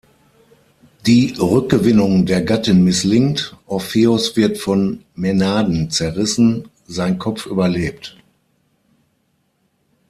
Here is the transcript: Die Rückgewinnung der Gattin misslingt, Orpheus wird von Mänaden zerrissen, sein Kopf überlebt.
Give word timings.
Die 1.05 1.35
Rückgewinnung 1.37 2.25
der 2.25 2.41
Gattin 2.41 2.83
misslingt, 2.83 3.55
Orpheus 3.67 4.35
wird 4.35 4.57
von 4.57 5.05
Mänaden 5.13 5.91
zerrissen, 5.91 6.69
sein 6.87 7.19
Kopf 7.19 7.45
überlebt. 7.45 8.17